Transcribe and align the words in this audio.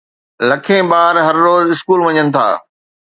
لکين 0.49 0.83
ٻار 0.91 1.15
هر 1.27 1.35
روز 1.45 1.63
اسڪول 1.73 1.99
وڃن 2.05 2.27
ٿا. 2.35 2.47